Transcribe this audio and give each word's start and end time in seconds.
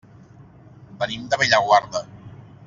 Venim 1.03 1.29
de 1.35 1.41
Bellaguarda. 1.43 2.05